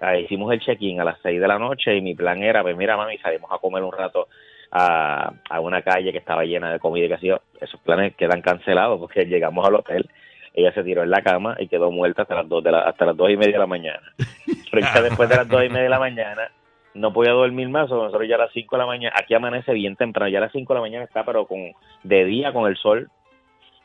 ah, 0.00 0.14
hicimos 0.14 0.52
el 0.52 0.60
check-in 0.60 1.00
a 1.00 1.04
las 1.04 1.18
6 1.22 1.40
de 1.40 1.48
la 1.48 1.58
noche 1.58 1.96
y 1.96 2.02
mi 2.02 2.14
plan 2.14 2.42
era, 2.42 2.62
pues 2.62 2.76
mira 2.76 2.96
mami, 2.96 3.16
salimos 3.18 3.50
a 3.50 3.58
comer 3.58 3.82
un 3.82 3.92
rato 3.92 4.28
a, 4.70 5.32
a 5.48 5.60
una 5.60 5.80
calle 5.80 6.12
que 6.12 6.18
estaba 6.18 6.44
llena 6.44 6.70
de 6.70 6.78
comida 6.78 7.06
y 7.06 7.08
que 7.08 7.14
así, 7.14 7.30
esos 7.58 7.80
planes 7.80 8.14
quedan 8.16 8.42
cancelados 8.42 9.00
porque 9.00 9.24
llegamos 9.24 9.66
al 9.66 9.76
hotel, 9.76 10.10
ella 10.52 10.72
se 10.74 10.84
tiró 10.84 11.02
en 11.02 11.10
la 11.10 11.22
cama 11.22 11.56
y 11.58 11.68
quedó 11.68 11.90
muerta 11.90 12.22
hasta 12.22 12.34
las 12.34 12.48
dos 12.50 12.62
de 12.62 12.70
la, 12.70 12.80
hasta 12.80 13.06
las 13.06 13.16
dos 13.16 13.30
y 13.30 13.36
media 13.38 13.52
de 13.52 13.58
la 13.60 13.66
mañana. 13.66 14.12
Pero 14.70 14.86
ya 14.86 15.00
después 15.00 15.28
de 15.30 15.36
las 15.36 15.48
dos 15.48 15.64
y 15.64 15.68
media 15.68 15.84
de 15.84 15.88
la 15.88 15.98
mañana 15.98 16.50
no 16.98 17.12
podía 17.12 17.32
dormir 17.32 17.68
más, 17.68 17.88
nosotros 17.88 18.28
ya 18.28 18.36
a 18.36 18.38
las 18.38 18.52
5 18.52 18.76
de 18.76 18.80
la 18.80 18.86
mañana, 18.86 19.14
aquí 19.18 19.34
amanece 19.34 19.72
bien 19.72 19.96
temprano, 19.96 20.30
ya 20.30 20.38
a 20.38 20.42
las 20.42 20.52
5 20.52 20.72
de 20.72 20.76
la 20.76 20.80
mañana 20.80 21.04
está, 21.04 21.24
pero 21.24 21.46
con 21.46 21.72
de 22.02 22.24
día 22.24 22.52
con 22.52 22.68
el 22.68 22.76
sol, 22.76 23.08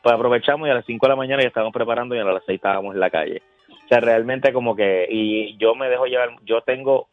pues 0.02 0.14
aprovechamos 0.14 0.68
y 0.68 0.70
a 0.70 0.74
las 0.74 0.84
5 0.84 1.06
de 1.06 1.10
la 1.10 1.16
mañana 1.16 1.42
ya 1.42 1.48
estábamos 1.48 1.72
preparando 1.72 2.14
y 2.14 2.18
a 2.18 2.24
las 2.24 2.44
6 2.44 2.56
estábamos 2.56 2.94
en 2.94 3.00
la 3.00 3.10
calle. 3.10 3.42
O 3.68 3.88
sea, 3.88 4.00
realmente 4.00 4.52
como 4.52 4.76
que, 4.76 5.06
y 5.08 5.56
yo 5.56 5.74
me 5.74 5.88
dejo 5.88 6.06
llevar, 6.06 6.30
yo 6.44 6.60
tengo 6.62 7.08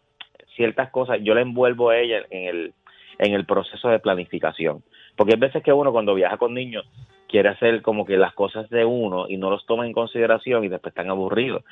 ciertas 0.55 0.89
cosas, 0.89 1.19
yo 1.21 1.33
la 1.33 1.41
envuelvo 1.41 1.89
a 1.89 1.97
ella 1.97 2.23
en 2.29 2.47
el, 2.47 2.73
en 3.19 3.33
el 3.33 3.45
proceso 3.45 3.89
de 3.89 3.99
planificación. 3.99 4.83
Porque 5.15 5.33
hay 5.33 5.39
veces 5.39 5.63
que 5.63 5.73
uno 5.73 5.91
cuando 5.91 6.15
viaja 6.15 6.37
con 6.37 6.53
niños 6.53 6.85
quiere 7.27 7.49
hacer 7.49 7.81
como 7.81 8.05
que 8.05 8.17
las 8.17 8.33
cosas 8.33 8.69
de 8.69 8.83
uno 8.83 9.25
y 9.29 9.37
no 9.37 9.49
los 9.49 9.65
toma 9.65 9.85
en 9.85 9.93
consideración 9.93 10.63
y 10.63 10.67
después 10.67 10.91
están 10.91 11.09
aburridos. 11.09 11.63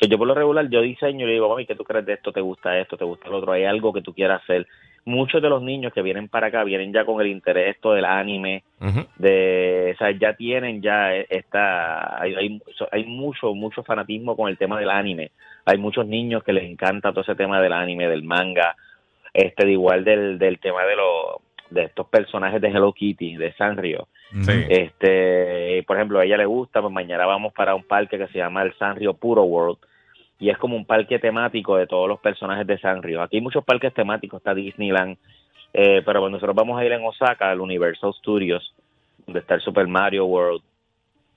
Que 0.00 0.08
yo 0.08 0.18
por 0.18 0.26
lo 0.26 0.34
regular 0.34 0.68
yo 0.68 0.80
diseño 0.80 1.24
y 1.24 1.28
le 1.28 1.34
digo, 1.34 1.48
mami, 1.48 1.66
¿qué 1.66 1.74
tú 1.74 1.84
crees 1.84 2.06
de 2.06 2.14
esto? 2.14 2.32
¿Te 2.32 2.40
gusta 2.40 2.78
esto? 2.78 2.96
¿Te 2.96 3.04
gusta 3.04 3.28
lo 3.28 3.38
otro? 3.38 3.52
¿Hay 3.52 3.64
algo 3.64 3.92
que 3.92 4.02
tú 4.02 4.12
quieras 4.12 4.42
hacer? 4.42 4.66
Muchos 5.04 5.42
de 5.42 5.48
los 5.48 5.62
niños 5.62 5.92
que 5.92 6.02
vienen 6.02 6.28
para 6.28 6.46
acá 6.46 6.62
vienen 6.62 6.92
ya 6.92 7.04
con 7.04 7.20
el 7.20 7.26
interés 7.26 7.74
esto 7.74 7.92
del 7.92 8.04
anime, 8.04 8.62
de, 9.16 9.92
o 9.94 9.98
sea, 9.98 10.12
ya 10.12 10.34
tienen 10.34 10.80
ya 10.80 11.12
esta, 11.14 12.22
hay, 12.22 12.34
hay, 12.36 12.60
hay 12.92 13.04
mucho, 13.04 13.52
mucho 13.52 13.82
fanatismo 13.82 14.36
con 14.36 14.48
el 14.48 14.56
tema 14.58 14.78
del 14.78 14.90
anime. 14.90 15.32
Hay 15.64 15.78
muchos 15.78 16.06
niños 16.06 16.44
que 16.44 16.52
les 16.52 16.64
encanta 16.64 17.10
todo 17.10 17.22
ese 17.22 17.34
tema 17.34 17.60
del 17.60 17.72
anime, 17.72 18.06
del 18.06 18.22
manga, 18.22 18.76
este, 19.34 19.66
de 19.66 19.72
igual 19.72 20.04
del, 20.04 20.38
del 20.38 20.60
tema 20.60 20.84
de 20.84 20.94
los, 20.94 21.42
de 21.72 21.84
estos 21.84 22.06
personajes 22.08 22.60
de 22.60 22.68
Hello 22.68 22.92
Kitty, 22.92 23.36
de 23.36 23.52
Sanrio. 23.54 24.08
Sí. 24.30 24.64
Este, 24.68 25.82
por 25.86 25.96
ejemplo, 25.96 26.18
a 26.18 26.24
ella 26.24 26.36
le 26.36 26.46
gusta, 26.46 26.80
pues 26.80 26.92
mañana 26.92 27.26
vamos 27.26 27.52
para 27.52 27.74
un 27.74 27.84
parque 27.84 28.18
que 28.18 28.28
se 28.28 28.38
llama 28.38 28.62
el 28.62 28.74
Sanrio 28.78 29.14
Puro 29.14 29.42
World 29.42 29.78
y 30.42 30.50
es 30.50 30.58
como 30.58 30.74
un 30.74 30.84
parque 30.84 31.20
temático 31.20 31.76
de 31.76 31.86
todos 31.86 32.08
los 32.08 32.18
personajes 32.18 32.66
de 32.66 32.76
Sanrio. 32.78 33.22
Aquí 33.22 33.36
hay 33.36 33.42
muchos 33.42 33.64
parques 33.64 33.94
temáticos, 33.94 34.40
está 34.40 34.52
Disneyland, 34.52 35.16
eh, 35.72 36.02
pero 36.04 36.20
bueno, 36.20 36.34
nosotros 36.34 36.56
vamos 36.56 36.80
a 36.80 36.84
ir 36.84 36.90
en 36.90 37.04
Osaka, 37.04 37.48
al 37.48 37.60
Universal 37.60 38.12
Studios, 38.14 38.74
donde 39.24 39.38
está 39.38 39.54
el 39.54 39.60
Super 39.60 39.86
Mario 39.86 40.26
World. 40.26 40.60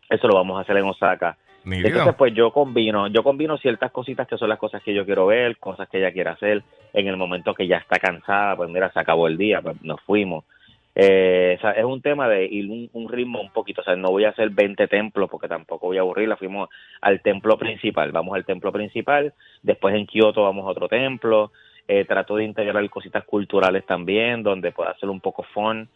Eso 0.09 0.27
lo 0.27 0.35
vamos 0.35 0.57
a 0.57 0.61
hacer 0.61 0.77
en 0.77 0.85
Osaka. 0.85 1.37
Nítido. 1.65 1.88
Entonces, 1.88 2.15
pues 2.15 2.34
yo 2.34 2.51
combino, 2.51 3.07
yo 3.07 3.24
combino 3.24 3.57
ciertas 3.57 3.91
cositas 3.91 4.27
que 4.27 4.38
son 4.38 4.50
las 4.50 4.60
cosas 4.60 4.84
que 4.84 4.93
yo 4.93 5.03
quiero 5.03 5.25
ver, 5.25 5.57
cosas 5.57 5.89
que 5.89 5.98
ella 5.98 6.12
quiere 6.12 6.29
hacer. 6.29 6.63
En 6.93 7.07
el 7.07 7.17
momento 7.17 7.55
que 7.55 7.67
ya 7.67 7.77
está 7.77 7.98
cansada, 7.98 8.55
pues 8.55 8.69
mira, 8.69 8.91
se 8.91 9.00
acabó 9.00 9.27
el 9.27 9.38
día, 9.38 9.62
pues 9.62 9.81
nos 9.81 10.00
fuimos. 10.01 10.45
Eh, 10.93 11.55
o 11.57 11.62
sea, 11.62 11.72
es 11.72 11.84
un 11.84 12.01
tema 12.01 12.29
de 12.29 12.45
ir 12.45 12.69
un, 12.69 12.89
un 12.93 13.10
ritmo 13.10 13.41
un 13.41 13.50
poquito, 13.50 13.81
o 13.81 13.84
sea, 13.84 13.95
no 13.95 14.12
voy 14.12 14.24
a 14.24 14.29
hacer 14.29 14.50
20 14.51 14.88
templos 14.88 15.29
porque 15.29 15.48
tampoco 15.48 15.88
voy 15.88 15.98
a 15.98 16.01
aburrirla. 16.01 16.38
Fuimos 16.38 16.69
al 17.01 17.22
templo 17.22 17.57
principal, 17.57 18.12
vamos 18.12 18.36
al 18.36 18.45
templo 18.45 18.72
principal, 18.72 19.34
después 19.63 19.95
en 19.95 20.05
Kioto 20.05 20.43
vamos 20.43 20.65
a 20.65 20.69
otro 20.69 20.88
templo. 20.88 21.51
Eh, 21.88 22.05
trato 22.05 22.36
de 22.36 22.45
integrar 22.45 22.88
cositas 22.89 23.24
culturales 23.25 23.86
también, 23.86 24.41
donde 24.41 24.72
pueda 24.72 24.91
hacer 24.91 25.10
un 25.10 25.19
poco 25.19 25.43
fun. 25.43 25.88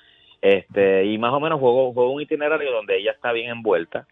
Este, 0.42 1.06
y 1.06 1.18
más 1.18 1.34
o 1.34 1.40
menos 1.40 1.60
juego, 1.60 1.94
juego 1.94 2.12
un 2.12 2.22
itinerario 2.22 2.72
donde 2.72 2.98
ella 2.98 3.12
está 3.12 3.32
bien 3.32 3.50
envuelta 3.50 4.06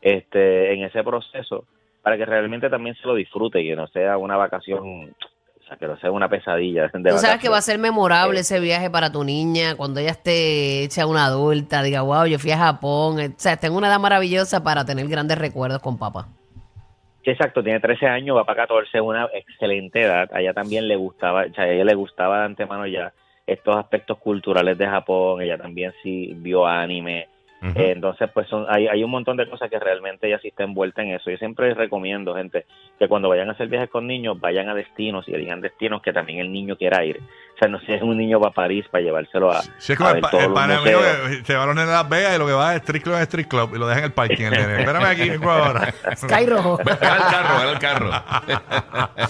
este, 0.00 0.74
en 0.74 0.84
ese 0.84 1.02
proceso 1.02 1.64
para 2.06 2.16
que 2.16 2.24
realmente 2.24 2.70
también 2.70 2.94
se 2.94 3.04
lo 3.04 3.16
disfrute 3.16 3.60
y 3.60 3.68
que 3.68 3.74
no 3.74 3.88
sea 3.88 4.16
una 4.16 4.36
vacación, 4.36 5.12
o 5.60 5.66
sea, 5.66 5.76
que 5.76 5.88
no 5.88 5.98
sea 5.98 6.12
una 6.12 6.28
pesadilla. 6.28 6.86
de 6.86 7.10
Tú 7.10 7.18
sabes 7.18 7.40
que 7.40 7.48
va 7.48 7.58
a 7.58 7.62
ser 7.62 7.80
memorable 7.80 8.38
ese 8.38 8.60
viaje 8.60 8.88
para 8.90 9.10
tu 9.10 9.24
niña 9.24 9.74
cuando 9.74 9.98
ella 9.98 10.12
esté 10.12 10.84
hecha 10.84 11.04
una 11.04 11.24
adulta, 11.24 11.82
diga, 11.82 12.02
wow, 12.02 12.26
yo 12.26 12.38
fui 12.38 12.52
a 12.52 12.58
Japón. 12.58 13.18
O 13.18 13.34
sea, 13.38 13.56
tengo 13.56 13.76
una 13.76 13.88
edad 13.88 13.98
maravillosa 13.98 14.62
para 14.62 14.84
tener 14.84 15.08
grandes 15.08 15.36
recuerdos 15.36 15.80
con 15.80 15.98
papá. 15.98 16.28
Sí, 17.24 17.32
exacto, 17.32 17.64
tiene 17.64 17.80
13 17.80 18.06
años, 18.06 18.36
va 18.36 18.44
para 18.44 18.62
14, 18.62 19.00
una 19.00 19.28
excelente 19.34 20.02
edad. 20.02 20.30
A 20.32 20.40
ella 20.40 20.54
también 20.54 20.86
le 20.86 20.94
gustaba, 20.94 21.46
o 21.50 21.54
sea, 21.54 21.64
a 21.64 21.70
ella 21.72 21.84
le 21.84 21.94
gustaba 21.96 22.38
de 22.38 22.44
antemano 22.44 22.86
ya 22.86 23.12
estos 23.48 23.74
aspectos 23.74 24.18
culturales 24.18 24.78
de 24.78 24.86
Japón, 24.86 25.42
ella 25.42 25.58
también 25.58 25.92
sí 26.04 26.32
vio 26.36 26.68
anime. 26.68 27.26
Ujú. 27.62 27.78
Eh, 27.80 27.92
entonces, 27.92 28.28
pues 28.34 28.46
son, 28.48 28.66
hay, 28.68 28.86
hay 28.86 29.02
un 29.02 29.10
montón 29.10 29.36
de 29.38 29.48
cosas 29.48 29.70
que 29.70 29.78
realmente 29.78 30.26
ella 30.26 30.38
sí 30.40 30.48
está 30.48 30.64
envuelta 30.64 31.02
en 31.02 31.12
eso. 31.12 31.30
Yo 31.30 31.38
siempre 31.38 31.72
recomiendo, 31.74 32.34
gente, 32.34 32.66
que 32.98 33.08
cuando 33.08 33.28
vayan 33.30 33.48
a 33.48 33.52
hacer 33.52 33.68
viajes 33.68 33.88
con 33.88 34.06
niños, 34.06 34.38
vayan 34.40 34.68
a 34.68 34.74
destinos 34.74 35.26
y 35.28 35.34
elijan 35.34 35.60
destinos 35.62 36.02
que 36.02 36.12
también 36.12 36.40
el 36.40 36.52
niño 36.52 36.76
quiera 36.76 37.02
ir. 37.04 37.18
O 37.18 37.58
sea, 37.58 37.68
no 37.68 37.80
si 37.80 37.92
es 37.94 38.02
un 38.02 38.18
niño 38.18 38.38
va 38.38 38.48
a 38.48 38.52
París 38.52 38.84
para 38.90 39.02
llevárselo 39.02 39.50
a, 39.50 39.62
Si 39.78 39.92
es 39.92 39.98
como 39.98 40.10
a 40.10 40.12
el, 40.12 40.16
ver 40.16 40.22
pa- 40.22 40.30
todos 40.30 40.44
el 40.44 40.50
los 40.50 40.58
pana 40.60 40.80
mío 40.82 40.98
que 41.30 41.44
se 41.44 41.56
va 41.56 41.62
a 41.62 41.66
los 41.66 41.76
Las 41.76 42.08
Vegas 42.10 42.36
y 42.36 42.38
lo 42.38 42.46
que 42.46 42.52
va 42.52 42.74
es 42.74 42.82
Street 42.82 43.02
Club, 43.02 43.14
Street 43.16 43.46
Club 43.48 43.70
y 43.74 43.78
lo 43.78 43.86
deja 43.86 44.00
en 44.00 44.04
el 44.04 44.12
parking. 44.12 44.44
El. 44.44 44.52
Espérame 44.80 45.04
aquí, 45.06 45.30
vengo 45.30 45.50
ahora. 45.50 45.94
Sky 46.16 46.44
Rojo. 46.46 46.76
Ve 46.84 46.92
al 46.92 46.98
carro, 47.30 47.58
ve 47.58 47.70
al 47.70 47.78
carro. 47.78 48.10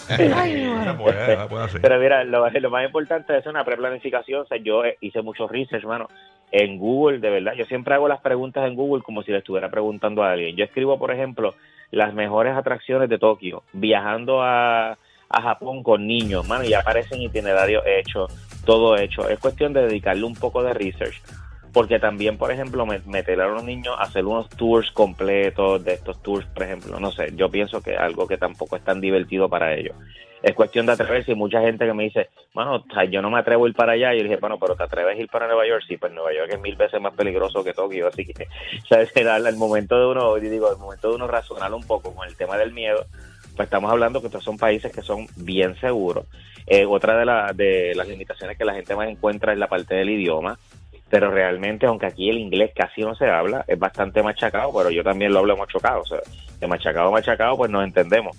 Puede, 0.99 1.37
puede 1.49 1.64
hacer. 1.64 1.80
Pero 1.80 1.99
mira, 1.99 2.25
lo, 2.25 2.49
lo 2.49 2.71
más 2.71 2.85
importante 2.85 3.37
es 3.37 3.47
una 3.47 3.64
preplanificación. 3.64 4.42
O 4.42 4.47
sea, 4.47 4.59
yo 4.59 4.83
hice 5.00 5.23
mucho 5.23 5.47
research, 5.49 5.83
hermano, 5.83 6.09
en 6.58 6.78
Google, 6.78 7.18
de 7.18 7.28
verdad. 7.28 7.52
Yo 7.54 7.66
siempre 7.66 7.94
hago 7.94 8.08
las 8.08 8.20
preguntas 8.20 8.66
en 8.66 8.75
Google 8.75 9.02
como 9.02 9.22
si 9.22 9.30
le 9.30 9.38
estuviera 9.38 9.70
preguntando 9.70 10.22
a 10.22 10.32
alguien. 10.32 10.56
Yo 10.56 10.64
escribo, 10.64 10.98
por 10.98 11.10
ejemplo, 11.10 11.54
las 11.90 12.14
mejores 12.14 12.56
atracciones 12.56 13.10
de 13.10 13.18
Tokio, 13.18 13.62
viajando 13.75 14.40
a, 14.42 14.92
a 15.28 15.42
Japón 15.42 15.82
con 15.82 16.06
niños, 16.06 16.48
mano, 16.48 16.64
y 16.64 16.72
aparecen 16.72 17.20
itinerarios 17.20 17.84
hechos, 17.86 18.32
todo 18.64 18.96
hecho. 18.96 19.28
Es 19.28 19.38
cuestión 19.38 19.75
de 19.75 19.82
dedicarle 19.86 20.25
un 20.25 20.34
poco 20.34 20.62
de 20.62 20.72
research. 20.72 21.20
Porque 21.75 21.98
también, 21.98 22.38
por 22.38 22.50
ejemplo, 22.50 22.86
me- 22.86 23.00
meter 23.04 23.38
a 23.42 23.48
los 23.48 23.62
niños 23.62 23.94
a 23.98 24.04
hacer 24.04 24.25
unos 24.25 24.48
tours 24.48 24.90
completos 24.92 25.84
de 25.84 25.92
estos 25.92 26.22
tours, 26.22 26.46
por 26.46 26.62
ejemplo, 26.62 26.98
no 26.98 27.12
sé, 27.12 27.34
yo 27.36 27.50
pienso 27.50 27.82
que 27.82 27.94
algo 27.94 28.26
que 28.26 28.38
tampoco 28.38 28.76
es 28.76 28.82
tan 28.82 28.98
divertido 28.98 29.50
para 29.50 29.75
ellos 29.75 29.94
es 30.46 30.54
cuestión 30.54 30.86
de 30.86 30.92
atreverse. 30.92 31.32
Y 31.32 31.34
mucha 31.34 31.60
gente 31.60 31.84
que 31.84 31.92
me 31.92 32.04
dice, 32.04 32.30
bueno, 32.54 32.76
o 32.76 32.84
sea, 32.94 33.04
yo 33.04 33.20
no 33.20 33.30
me 33.30 33.40
atrevo 33.40 33.66
a 33.66 33.68
ir 33.68 33.74
para 33.74 33.92
allá 33.92 34.14
y 34.14 34.18
yo 34.18 34.22
dije, 34.22 34.36
bueno, 34.36 34.58
pero 34.60 34.76
te 34.76 34.84
atreves 34.84 35.18
a 35.18 35.20
ir 35.20 35.28
para 35.28 35.48
Nueva 35.48 35.66
York, 35.66 35.82
sí, 35.88 35.96
pues 35.96 36.12
Nueva 36.12 36.32
York 36.32 36.50
es 36.52 36.60
mil 36.60 36.76
veces 36.76 37.00
más 37.00 37.14
peligroso 37.14 37.64
que 37.64 37.72
Tokio, 37.72 38.06
así 38.06 38.24
que, 38.24 38.46
¿sabes? 38.88 39.10
Era 39.16 39.36
el 39.36 39.56
momento 39.56 39.98
de 39.98 40.06
uno, 40.06 40.38
yo 40.38 40.48
digo, 40.48 40.70
el 40.70 40.78
momento 40.78 41.08
de 41.08 41.16
uno 41.16 41.26
razonar 41.26 41.74
un 41.74 41.82
poco 41.82 42.14
con 42.14 42.28
el 42.28 42.36
tema 42.36 42.56
del 42.56 42.72
miedo, 42.72 43.06
pues 43.56 43.66
estamos 43.66 43.90
hablando 43.90 44.20
que 44.20 44.28
estos 44.28 44.44
son 44.44 44.56
países 44.56 44.92
que 44.92 45.02
son 45.02 45.26
bien 45.34 45.74
seguros. 45.80 46.26
Eh, 46.68 46.86
otra 46.86 47.18
de, 47.18 47.24
la, 47.24 47.52
de 47.52 47.92
las 47.96 48.06
limitaciones 48.06 48.56
que 48.56 48.64
la 48.64 48.74
gente 48.74 48.94
más 48.94 49.08
encuentra 49.08 49.52
es 49.52 49.58
la 49.58 49.68
parte 49.68 49.96
del 49.96 50.10
idioma, 50.10 50.58
pero 51.10 51.30
realmente, 51.30 51.86
aunque 51.86 52.06
aquí 52.06 52.30
el 52.30 52.38
inglés 52.38 52.70
casi 52.74 53.02
no 53.02 53.16
se 53.16 53.26
habla, 53.26 53.64
es 53.66 53.78
bastante 53.78 54.22
machacado, 54.22 54.72
pero 54.76 54.90
yo 54.90 55.02
también 55.02 55.32
lo 55.32 55.40
hablo 55.40 55.56
machacado, 55.56 56.02
o 56.02 56.06
sea, 56.06 56.20
de 56.60 56.66
machacado 56.68 57.08
a 57.08 57.12
machacado, 57.12 57.56
pues 57.56 57.70
nos 57.70 57.84
entendemos. 57.84 58.36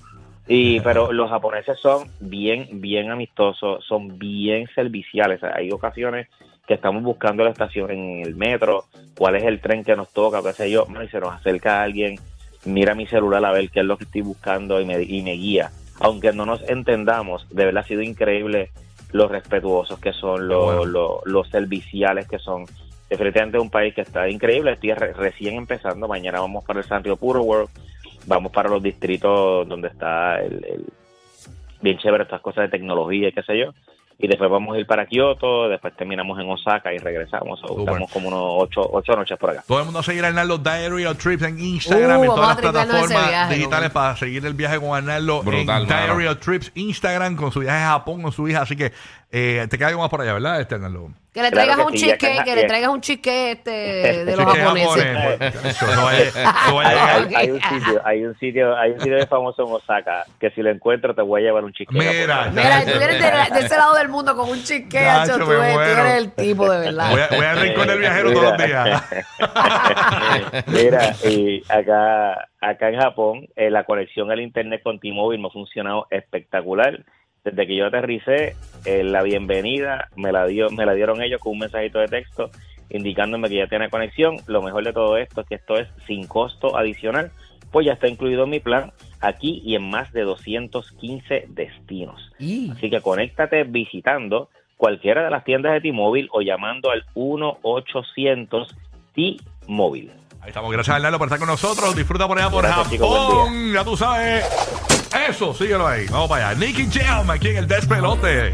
Y, 0.48 0.80
pero 0.80 1.12
los 1.12 1.30
japoneses 1.30 1.78
son 1.80 2.08
bien, 2.20 2.68
bien 2.82 3.12
amistosos, 3.12 3.84
son 3.86 4.18
bien 4.18 4.68
serviciales. 4.74 5.44
O 5.44 5.48
sea, 5.48 5.56
hay 5.58 5.72
ocasiones 5.72 6.28
que 6.66 6.74
estamos 6.76 7.04
buscando 7.04 7.44
la 7.44 7.50
estación 7.52 7.92
en 7.92 8.26
el 8.26 8.36
metro, 8.36 8.86
cuál 9.18 9.36
es 9.36 9.44
el 9.44 9.60
tren 9.60 9.84
que 9.84 9.96
nos 9.96 10.12
toca, 10.14 10.42
qué 10.42 10.54
sé 10.54 10.72
yo, 10.72 10.86
y 11.04 11.08
se 11.08 11.20
nos 11.20 11.34
acerca 11.34 11.82
alguien, 11.82 12.16
mira 12.66 12.94
mi 12.96 13.08
celular 13.08 13.44
a 13.46 13.52
ver 13.52 13.70
qué 13.70 13.80
es 13.82 13.86
lo 13.86 13.98
que 13.98 14.04
estoy 14.04 14.22
buscando 14.22 14.80
y 14.82 14.86
me, 14.86 15.02
y 15.02 15.22
me 15.22 15.34
guía. 15.34 15.72
Aunque 16.00 16.32
no 16.32 16.46
nos 16.46 16.62
entendamos, 16.70 17.48
de 17.50 17.66
verdad 17.66 17.84
ha 17.84 17.88
sido 17.88 18.02
increíble 18.02 18.72
los 19.12 19.32
respetuosos 19.32 20.00
que 20.00 20.12
son, 20.14 20.48
los, 20.48 20.66
bueno. 20.66 20.86
los, 20.86 21.26
los 21.26 21.50
serviciales 21.50 22.28
que 22.28 22.40
son. 22.40 22.66
Definitivamente 23.10 23.58
un 23.58 23.70
país 23.70 23.94
que 23.94 24.02
está 24.02 24.28
increíble, 24.30 24.74
estoy 24.74 24.92
re- 24.92 25.14
recién 25.14 25.56
empezando, 25.56 26.10
mañana 26.10 26.42
vamos 26.42 26.66
para 26.66 26.80
el 26.80 26.86
Sanrio 26.86 27.16
Puro 27.16 27.42
World, 27.42 27.70
vamos 28.28 28.52
para 28.52 28.70
los 28.70 28.84
distritos 28.84 29.68
donde 29.68 29.88
está 29.88 30.40
el, 30.42 30.64
el- 30.66 30.86
bien 31.82 31.98
chévere 31.98 32.24
estas 32.24 32.42
cosas 32.42 32.64
de 32.66 32.70
tecnología 32.78 33.30
y 33.30 33.32
qué 33.32 33.42
sé 33.44 33.58
yo. 33.58 33.74
Y 34.20 34.28
después 34.28 34.50
vamos 34.50 34.76
a 34.76 34.80
ir 34.80 34.88
para 34.88 35.06
Kioto, 35.06 35.70
después 35.70 35.96
terminamos 35.96 36.40
en 36.40 36.50
Osaka 36.50 36.92
y 36.92 36.98
regresamos. 36.98 37.62
O 37.70 37.78
estamos 37.82 38.10
como 38.12 38.30
unos 38.30 38.42
ocho, 38.64 38.82
ocho 38.92 39.14
noches 39.16 39.38
por 39.38 39.52
acá. 39.52 39.64
Todo 39.68 39.78
el 39.78 39.86
mundo 39.86 40.00
a 40.00 40.04
seguir 40.04 40.26
a 40.26 40.30
Arnaldo 40.30 40.58
Diary 40.58 41.06
of 41.06 41.20
Trips 41.20 41.44
en 41.44 41.60
Instagram, 41.60 42.22
Uh, 42.22 42.24
en 42.24 42.30
todas 42.30 42.48
las 42.48 42.58
plataformas 42.58 43.28
viaje, 43.30 43.54
digitales 43.56 43.90
¿no? 43.90 43.94
para 43.94 44.16
seguir 44.16 44.44
el 44.44 44.56
viaje 44.56 44.80
con 44.80 44.98
Arnaldo 44.98 45.44
Brutal, 45.44 45.84
en. 45.84 45.88
Diary 45.88 46.26
of 46.26 46.40
Trips, 46.40 46.72
Instagram, 46.74 47.36
con 47.36 47.52
su 47.52 47.60
viaje 47.60 47.78
a 47.84 47.90
Japón 47.90 48.24
con 48.24 48.32
su 48.32 48.48
hija. 48.48 48.64
Así 48.64 48.76
que 48.76 48.92
eh, 49.32 49.68
te 49.70 49.78
queda 49.78 49.90
algo 49.90 50.02
más 50.02 50.10
por 50.10 50.22
allá, 50.22 50.34
¿verdad, 50.34 50.62
este 50.62 50.76
Arnaldo? 50.76 51.10
Que 51.34 51.44
le 51.44 51.52
Claro 51.52 51.68
traigas 51.68 51.78
que 51.78 51.84
un 51.84 51.92
sí, 51.92 51.98
cheesecake, 52.06 52.34
acá- 52.40 52.44
que 52.46 52.56
le 52.56 52.64
traigas 52.64 52.90
un 52.90 53.02
cheesecake 53.02 53.52
este 53.58 53.72
de 54.26 54.36
los 54.36 54.46
japoneses. 54.46 55.04
japonés, 55.06 55.38
pues, 55.62 55.82
no 55.96 56.04
vaya- 56.06 56.20
Hay, 56.24 56.96
llegar. 56.96 57.28
hay- 57.28 57.36
hay 57.36 57.52
un 57.52 57.62
sitio, 57.62 58.02
hay 58.06 58.26
un 58.26 58.40
sitio, 58.40 58.76
hay 58.78 58.92
un 58.94 59.00
sitio 59.02 59.28
famoso 59.28 59.68
en 59.68 59.72
Osaka 59.74 60.26
que 60.40 60.50
si 60.52 60.64
lo 60.64 60.72
encuentro 60.72 61.14
te 61.14 61.22
voy 61.22 61.42
a 61.42 61.46
llevar 61.46 61.64
un 61.64 61.74
chiquito. 61.74 61.92
Mira, 62.00 62.50
Mira, 62.52 62.80
tú 62.86 62.98
vienes 62.98 63.20
de, 63.22 63.54
de 63.60 63.66
ese 63.66 63.78
lado 63.78 63.94
del 63.96 64.10
mundo 64.10 64.36
con 64.36 64.50
un 64.50 64.64
cheesecake, 64.64 65.06
Nacho, 65.06 65.34
Hacho, 65.36 65.44
tú, 65.44 65.50
me 65.52 65.56
eres, 65.58 65.68
tú 65.68 65.74
muero. 65.76 66.02
eres 66.02 66.14
el 66.16 66.32
tipo 66.32 66.72
de 66.72 66.80
verdad. 66.80 67.12
Voy, 67.12 67.22
a, 67.22 67.28
voy 67.36 67.46
al 67.46 67.60
rincón 67.60 67.88
del 67.88 68.00
viajero 68.00 68.32
todos 68.34 68.44
los 68.58 68.58
días. 68.66 69.04
Mira, 70.68 71.16
y 71.30 71.64
acá, 71.70 72.48
acá 72.62 72.90
en 72.90 73.00
Japón, 73.00 73.48
eh, 73.56 73.70
la 73.70 73.84
conexión 73.84 74.32
al 74.32 74.42
internet 74.42 74.82
con 74.84 75.00
T-Mobile 75.00 75.42
me 75.42 75.48
ha 75.50 75.52
funcionado 75.52 76.08
espectacular. 76.10 77.04
Desde 77.48 77.66
que 77.66 77.78
yo 77.78 77.86
aterricé, 77.86 78.58
eh, 78.84 79.04
la 79.06 79.24
bienvenida 79.24 80.10
me 80.18 80.34
la 80.34 80.46
dio, 80.46 80.70
me 80.70 80.86
la 80.86 80.94
dieron 80.94 81.22
ellos 81.22 81.40
con 81.40 81.54
un 81.54 81.60
mensajito 81.60 82.00
de 82.00 82.08
texto 82.10 82.52
indicándome 82.90 83.48
que 83.48 83.56
ya 83.56 83.68
tiene 83.68 83.90
conexión. 83.90 84.36
Lo 84.48 84.62
mejor 84.62 84.84
de 84.84 84.92
todo 84.92 85.16
esto 85.18 85.42
es 85.42 85.48
que 85.48 85.56
esto 85.56 85.78
es 85.78 85.88
sin 86.06 86.28
costo 86.28 86.76
adicional, 86.78 87.32
pues 87.72 87.86
ya 87.86 87.94
está 87.94 88.10
incluido 88.10 88.44
en 88.44 88.50
mi 88.50 88.60
plan 88.60 88.92
aquí 89.22 89.62
y 89.64 89.76
en 89.76 89.90
más 89.90 90.12
de 90.12 90.24
215 90.24 91.46
destinos. 91.48 92.34
Y- 92.38 92.70
Así 92.70 92.90
que 92.90 93.00
conéctate 93.00 93.64
visitando 93.64 94.50
cualquiera 94.76 95.24
de 95.24 95.30
las 95.32 95.46
tiendas 95.46 95.72
de 95.72 95.80
T-Mobile 95.82 96.28
o 96.34 96.42
llamando 96.42 96.92
al 96.92 97.06
1-800 97.16 98.76
T-Mobile. 99.16 100.12
Ahí 100.42 100.50
estamos. 100.50 100.70
Gracias, 100.72 100.96
Arnaldo, 100.98 101.18
por 101.18 101.28
estar 101.28 101.40
con 101.40 101.48
nosotros. 101.48 101.96
Disfruta 101.96 102.28
por 102.28 102.38
allá 102.38 102.50
por 102.50 102.64
Gracias, 102.64 102.90
chicos, 102.92 103.10
Japón. 103.10 103.74
Ya 103.74 103.84
tú 103.86 103.96
sabes. 103.98 104.46
Eso, 105.30 105.54
síguelo 105.54 105.86
ahí. 105.86 106.06
Vamos 106.10 106.30
para 106.30 106.50
allá. 106.50 106.60
Nicky 106.60 106.88
Jam 106.90 107.30
aquí 107.30 107.50
en 107.50 107.58
el 107.58 107.68
despelote. 107.68 108.52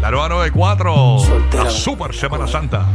La 0.00 0.10
nueva 0.10 0.28
94. 0.28 1.18
Soltera. 1.18 1.64
La 1.64 1.70
Super 1.70 2.14
Semana 2.14 2.46
Santa. 2.46 2.86